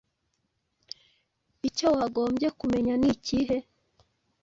[1.67, 3.57] icyo wagombye kumenya nikihe